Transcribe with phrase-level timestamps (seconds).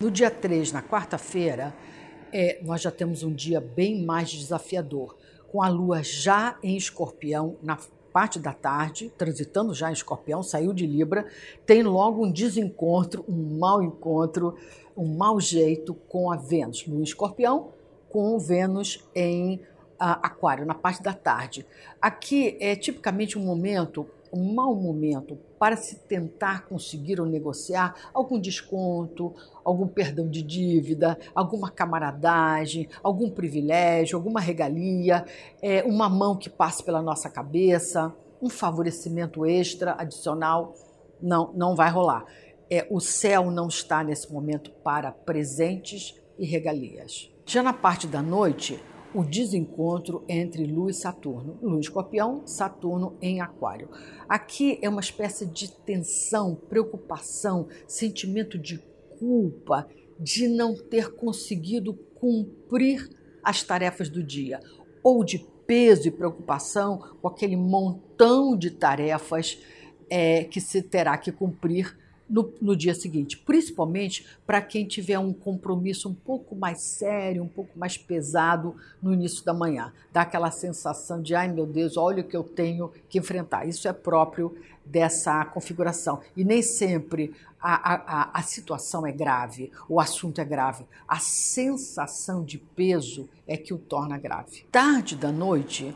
[0.00, 1.74] No dia 3, na quarta-feira,
[2.32, 5.16] é, nós já temos um dia bem mais desafiador,
[5.50, 7.76] com a lua já em escorpião na
[8.12, 11.26] parte da tarde, transitando já em escorpião, saiu de Libra,
[11.66, 14.56] tem logo um desencontro, um mau encontro,
[14.96, 16.86] um mau jeito com a Vênus.
[16.86, 17.72] No escorpião,
[18.08, 19.60] com Vênus em
[19.98, 21.66] Aquário, na parte da tarde.
[22.00, 28.38] Aqui é tipicamente um momento um mau momento para se tentar conseguir ou negociar algum
[28.38, 29.34] desconto,
[29.64, 35.24] algum perdão de dívida, alguma camaradagem, algum privilégio, alguma regalia,
[35.60, 40.74] é, uma mão que passe pela nossa cabeça, um favorecimento extra, adicional,
[41.20, 42.24] não, não vai rolar.
[42.70, 47.30] É, o céu não está nesse momento para presentes e regalias.
[47.44, 48.78] Já na parte da noite,
[49.18, 51.58] o desencontro entre Lua e Saturno.
[51.60, 53.90] Lua em Escorpião, Saturno em Aquário.
[54.28, 58.78] Aqui é uma espécie de tensão, preocupação, sentimento de
[59.18, 59.88] culpa
[60.20, 63.10] de não ter conseguido cumprir
[63.42, 64.60] as tarefas do dia,
[65.02, 69.58] ou de peso e preocupação com aquele montão de tarefas
[70.08, 75.32] é, que se terá que cumprir no, no dia seguinte, principalmente para quem tiver um
[75.32, 79.92] compromisso um pouco mais sério, um pouco mais pesado no início da manhã.
[80.12, 83.66] Dá aquela sensação de, ai meu Deus, olha o que eu tenho que enfrentar.
[83.66, 84.54] Isso é próprio
[84.84, 86.20] dessa configuração.
[86.36, 90.86] E nem sempre a, a, a situação é grave, o assunto é grave.
[91.06, 94.64] A sensação de peso é que o torna grave.
[94.70, 95.94] Tarde da noite,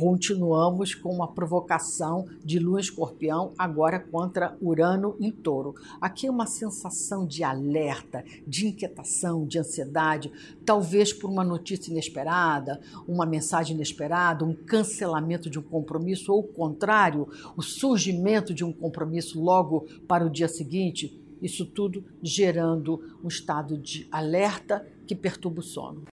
[0.00, 5.74] continuamos com uma provocação de Lua Escorpião, agora contra Urano em Touro.
[6.00, 10.32] Aqui uma sensação de alerta, de inquietação, de ansiedade,
[10.64, 16.48] talvez por uma notícia inesperada, uma mensagem inesperada, um cancelamento de um compromisso, ou o
[16.48, 21.20] contrário, o surgimento de um compromisso logo para o dia seguinte.
[21.42, 26.02] Isso tudo gerando um estado de alerta que perturba o sono.